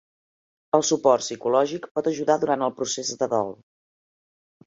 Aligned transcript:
El 0.77 0.83
suport 0.87 1.23
psicològic 1.25 1.85
pot 1.99 2.09
ajudar 2.13 2.39
durant 2.45 2.65
el 2.69 2.73
procés 2.79 3.13
de 3.23 3.31
dol. 3.35 3.53